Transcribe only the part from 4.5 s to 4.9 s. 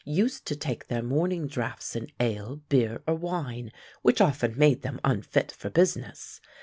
made